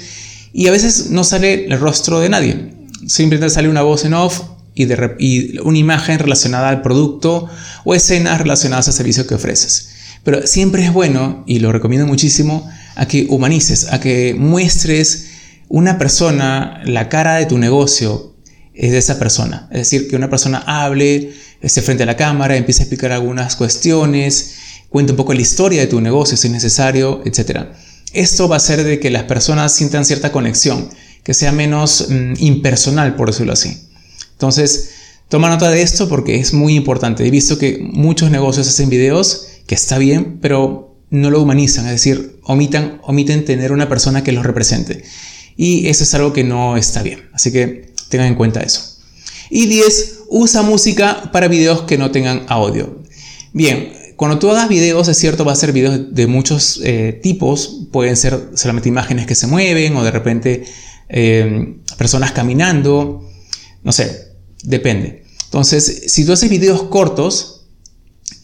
y 0.53 0.69
a 0.69 0.71
veces 0.71 1.09
no 1.11 1.25
sale 1.25 1.65
el 1.65 1.81
rostro 1.81 2.21
de 2.21 2.29
nadie. 2.29 2.75
Simplemente 3.07 3.55
sale 3.55 3.71
una 3.71 3.81
voz 3.81 4.05
en 4.05 4.13
off 4.13 4.43
y, 4.75 4.87
y 5.19 5.59
una 5.61 5.79
imagen 5.79 6.19
relacionada 6.19 6.69
al 6.69 6.83
producto 6.83 7.49
o 7.85 7.95
escenas 7.95 8.39
relacionadas 8.39 8.89
al 8.89 8.95
servicio 8.95 9.27
que 9.27 9.35
ofreces. 9.35 9.89
Pero 10.23 10.47
siempre 10.47 10.85
es 10.85 10.93
bueno, 10.93 11.45
y 11.47 11.61
lo 11.61 11.73
recomiendo 11.73 12.07
muchísimo, 12.07 12.71
a 12.95 13.07
que 13.07 13.27
humanices, 13.31 13.91
a 13.91 14.01
que 14.01 14.35
muestres 14.39 15.29
una 15.69 15.97
persona, 15.97 16.83
la 16.85 17.09
cara 17.09 17.37
de 17.37 17.47
tu 17.47 17.57
negocio, 17.57 18.30
es 18.75 18.93
de 18.93 18.99
esa 18.99 19.19
persona. 19.19 19.69
Es 19.71 19.79
decir, 19.79 20.09
que 20.09 20.17
una 20.17 20.31
persona 20.31 20.59
hable, 20.67 21.33
esté 21.61 21.83
frente 21.83 22.03
a 22.05 22.07
la 22.07 22.17
cámara, 22.17 22.57
empiece 22.57 22.83
a 22.83 22.85
explicar 22.85 23.13
algunas 23.13 23.57
cuestiones, 23.57 24.55
cuente 24.89 25.13
un 25.13 25.17
poco 25.17 25.35
la 25.35 25.41
historia 25.41 25.81
de 25.81 25.87
tu 25.87 26.01
negocio 26.01 26.37
si 26.37 26.47
es 26.49 26.53
necesario, 26.53 27.23
etc. 27.25 27.67
Esto 28.13 28.49
va 28.49 28.57
a 28.57 28.59
hacer 28.59 28.85
de 28.85 28.99
que 28.99 29.11
las 29.11 29.25
personas 29.25 29.73
sientan 29.73 30.05
cierta 30.05 30.33
conexión, 30.33 30.89
que 31.23 31.35
sea 31.35 31.53
menos 31.53 32.07
mm, 32.09 32.35
impersonal, 32.39 33.17
por 33.17 33.31
decirlo 33.31 33.53
así. 33.53 33.89
Entonces, 34.33 34.91
toma 35.29 35.49
nota 35.49 35.71
de 35.71 35.83
esto 35.83 36.09
porque 36.09 36.37
es 36.37 36.55
muy 36.55 36.75
importante. 36.75 37.27
He 37.27 37.31
visto 37.31 37.59
que 37.59 37.79
muchos 37.81 38.31
negocios 38.31 38.69
hacen 38.69 38.89
videos, 38.89 39.47
que 39.67 39.75
está 39.75 39.99
bien, 39.99 40.39
pero 40.41 40.97
no 41.11 41.31
lo 41.31 41.43
humanizan, 41.43 41.87
es 41.87 41.93
decir, 41.93 42.39
omitan, 42.45 43.01
omiten 43.03 43.45
tener 43.45 43.73
una 43.73 43.89
persona 43.89 44.25
que 44.25 44.33
los 44.33 44.47
represente. 44.47 45.03
Y 45.57 45.89
eso 45.89 46.05
es 46.05 46.15
algo 46.15 46.33
que 46.33 46.45
no 46.45 46.77
está 46.77 47.03
bien. 47.03 47.29
Así 47.33 47.53
que 47.53 47.90
Tengan 48.11 48.27
en 48.27 48.35
cuenta 48.35 48.61
eso. 48.61 48.99
Y 49.49 49.67
10. 49.67 50.19
Usa 50.29 50.63
música 50.63 51.31
para 51.33 51.49
videos 51.49 51.83
que 51.83 51.97
no 51.97 52.11
tengan 52.11 52.45
audio. 52.49 53.03
Bien, 53.53 53.93
cuando 54.17 54.39
tú 54.39 54.51
hagas 54.51 54.69
videos, 54.69 55.09
es 55.09 55.17
cierto, 55.17 55.47
va 55.47 55.53
a 55.53 55.57
ser 55.57 55.73
videos 55.73 56.15
de 56.15 56.27
muchos 56.27 56.81
eh, 56.85 57.19
tipos. 57.23 57.87
Pueden 57.91 58.17
ser 58.17 58.51
solamente 58.55 58.91
imágenes 58.91 59.27
que 59.27 59.35
se 59.35 59.47
mueven 59.47 59.97
o 59.97 60.05
de 60.05 60.11
repente 60.11 60.65
eh, 61.09 61.77
personas 61.97 62.33
caminando. 62.33 63.27
No 63.83 63.93
sé, 63.93 64.35
depende. 64.63 65.25
Entonces, 65.47 66.03
si 66.09 66.27
tú 66.27 66.33
haces 66.33 66.51
videos 66.51 66.83
cortos, 66.85 67.67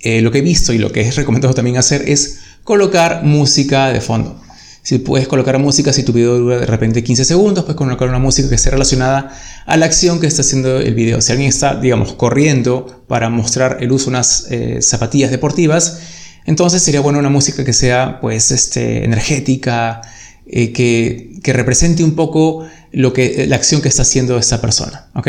eh, 0.00 0.22
lo 0.22 0.30
que 0.30 0.38
he 0.38 0.42
visto 0.42 0.72
y 0.72 0.78
lo 0.78 0.90
que 0.90 1.02
es 1.02 1.14
recomendado 1.14 1.52
también 1.52 1.76
hacer 1.76 2.08
es 2.08 2.38
colocar 2.64 3.22
música 3.22 3.92
de 3.92 4.00
fondo. 4.00 4.40
Si 4.86 5.00
puedes 5.00 5.26
colocar 5.26 5.58
música, 5.58 5.92
si 5.92 6.04
tu 6.04 6.12
video 6.12 6.38
dura 6.38 6.58
de 6.58 6.66
repente 6.66 7.02
15 7.02 7.24
segundos, 7.24 7.64
puedes 7.64 7.76
colocar 7.76 8.08
una 8.08 8.20
música 8.20 8.48
que 8.48 8.54
esté 8.54 8.70
relacionada 8.70 9.36
a 9.66 9.76
la 9.76 9.84
acción 9.84 10.20
que 10.20 10.28
está 10.28 10.42
haciendo 10.42 10.78
el 10.78 10.94
video. 10.94 11.20
Si 11.20 11.32
alguien 11.32 11.48
está, 11.48 11.74
digamos, 11.74 12.12
corriendo 12.12 13.04
para 13.08 13.28
mostrar 13.28 13.78
el 13.80 13.90
uso 13.90 14.04
de 14.04 14.10
unas 14.10 14.46
eh, 14.48 14.78
zapatillas 14.82 15.32
deportivas, 15.32 15.98
entonces 16.44 16.82
sería 16.82 17.00
bueno 17.00 17.18
una 17.18 17.30
música 17.30 17.64
que 17.64 17.72
sea, 17.72 18.20
pues, 18.20 18.52
este, 18.52 19.04
energética, 19.04 20.02
eh, 20.46 20.72
que, 20.72 21.40
que, 21.42 21.52
represente 21.52 22.04
un 22.04 22.14
poco 22.14 22.64
lo 22.92 23.12
que, 23.12 23.44
la 23.48 23.56
acción 23.56 23.82
que 23.82 23.88
está 23.88 24.02
haciendo 24.02 24.38
esta 24.38 24.60
persona, 24.60 25.08
¿ok? 25.16 25.26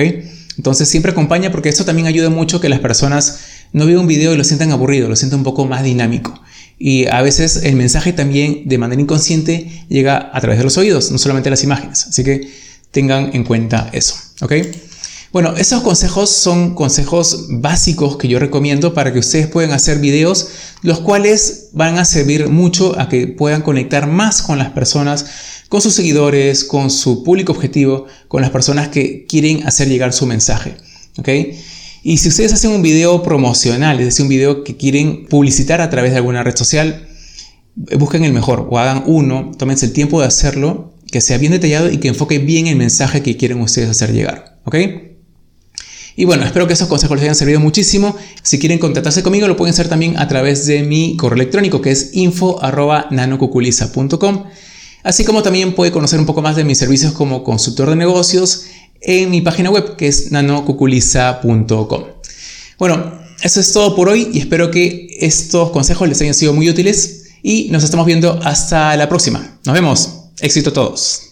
Entonces 0.58 0.88
siempre 0.88 1.14
acompaña 1.14 1.52
porque 1.52 1.70
esto 1.70 1.84
también 1.84 2.06
ayuda 2.06 2.30
mucho 2.30 2.62
que 2.62 2.70
las 2.70 2.80
personas 2.80 3.40
no 3.74 3.88
vean 3.88 3.98
un 3.98 4.08
video 4.08 4.36
y 4.36 4.38
lo 4.38 4.44
sientan 4.44 4.72
aburrido, 4.72 5.10
lo 5.10 5.16
sientan 5.16 5.40
un 5.40 5.46
poco 5.46 5.66
más 5.66 5.82
dinámico. 5.82 6.40
Y 6.80 7.08
a 7.08 7.22
veces 7.22 7.58
el 7.64 7.76
mensaje 7.76 8.14
también 8.14 8.64
de 8.66 8.78
manera 8.78 9.02
inconsciente 9.02 9.86
llega 9.90 10.30
a 10.32 10.42
través 10.42 10.60
de 10.60 10.64
los 10.64 10.78
oídos, 10.78 11.12
no 11.12 11.18
solamente 11.18 11.50
las 11.50 11.64
imágenes. 11.64 12.08
Así 12.08 12.24
que 12.24 12.52
tengan 12.92 13.32
en 13.34 13.44
cuenta 13.44 13.90
eso. 13.94 14.16
¿ok? 14.42 14.54
Bueno, 15.34 15.56
esos 15.58 15.82
consejos 15.82 16.30
son 16.30 16.74
consejos 16.74 17.48
básicos 17.50 18.18
que 18.18 18.28
yo 18.28 18.40
recomiendo 18.40 18.94
para 18.94 19.12
que 19.12 19.20
ustedes 19.20 19.48
puedan 19.48 19.72
hacer 19.72 20.00
videos, 20.00 20.48
los 20.84 21.00
cuales 21.00 21.70
van 21.74 21.98
a 21.98 22.06
servir 22.06 22.48
mucho 22.48 22.98
a 23.00 23.10
que 23.10 23.28
puedan 23.28 23.62
conectar 23.62 24.08
más 24.08 24.42
con 24.42 24.58
las 24.58 24.72
personas, 24.72 25.26
con 25.70 25.82
sus 25.82 25.94
seguidores, 25.94 26.64
con 26.64 26.90
su 26.90 27.24
público 27.24 27.52
objetivo, 27.52 28.06
con 28.28 28.42
las 28.42 28.52
personas 28.52 28.88
que 28.88 29.26
quieren 29.28 29.68
hacer 29.68 29.90
llegar 29.90 30.14
su 30.14 30.26
mensaje. 30.26 30.78
¿ok? 31.18 31.30
Y 32.10 32.20
si 32.20 32.30
ustedes 32.30 32.54
hacen 32.54 32.72
un 32.72 32.82
video 32.82 33.22
promocional, 33.22 34.00
es 34.00 34.06
decir, 34.06 34.24
un 34.24 34.30
video 34.30 34.64
que 34.64 34.78
quieren 34.78 35.26
publicitar 35.28 35.82
a 35.82 35.90
través 35.90 36.12
de 36.12 36.18
alguna 36.18 36.42
red 36.42 36.56
social, 36.56 37.06
busquen 37.76 38.24
el 38.24 38.32
mejor 38.32 38.66
o 38.72 38.80
hagan 38.80 39.04
uno, 39.08 39.52
tómense 39.58 39.88
el 39.88 39.92
tiempo 39.92 40.22
de 40.22 40.28
hacerlo, 40.28 40.94
que 41.12 41.20
sea 41.20 41.38
bien 41.38 41.52
detallado 41.52 41.92
y 41.92 41.98
que 41.98 42.08
enfoque 42.08 42.40
bien 42.40 42.68
el 42.68 42.78
mensaje 42.78 43.22
que 43.24 43.36
quieren 43.36 43.60
ustedes 43.60 43.90
hacer 43.90 44.14
llegar. 44.14 44.58
¿Ok? 44.64 44.76
Y 46.16 46.24
bueno, 46.24 46.46
espero 46.46 46.66
que 46.66 46.72
esos 46.72 46.88
consejos 46.88 47.18
les 47.18 47.24
hayan 47.24 47.36
servido 47.36 47.60
muchísimo. 47.60 48.16
Si 48.42 48.58
quieren 48.58 48.80
contactarse 48.80 49.22
conmigo, 49.22 49.50
lo 49.50 49.58
pueden 49.58 49.74
hacer 49.74 49.90
también 49.90 50.18
a 50.18 50.30
través 50.30 50.66
de 50.66 50.84
mi 50.84 51.18
correo 51.18 51.36
electrónico 51.36 51.82
que 51.82 51.92
es 51.92 52.12
info.nanocuculiza.com. 52.14 54.46
así 55.04 55.26
como 55.26 55.44
también 55.44 55.76
puede 55.76 55.92
conocer 55.92 56.22
un 56.22 56.26
poco 56.26 56.42
más 56.42 56.56
de 56.56 56.64
mis 56.64 56.78
servicios 56.78 57.12
como 57.12 57.44
consultor 57.44 57.90
de 57.90 57.98
negocios 57.98 58.64
en 59.02 59.30
mi 59.30 59.42
página 59.42 59.70
web 59.70 59.96
que 59.96 60.08
es 60.08 60.32
nanocuculiza.com. 60.32 62.04
Bueno, 62.78 63.20
eso 63.42 63.60
es 63.60 63.72
todo 63.74 63.96
por 63.96 64.10
hoy 64.10 64.30
y 64.34 64.40
espero 64.40 64.72
que 64.72 65.18
estos 65.20 65.72
consejos 65.72 66.08
les 66.08 66.22
hayan 66.22 66.34
sido 66.34 66.54
muy 66.54 66.70
útiles 66.70 67.26
y 67.44 67.70
nos 67.70 67.84
estamos 67.84 68.06
viendo 68.06 68.40
hasta 68.44 68.96
la 68.96 69.10
próxima. 69.10 69.60
Nos 69.66 69.74
vemos. 69.74 70.14
Éxito 70.40 70.70
a 70.70 70.74
todos. 70.74 71.27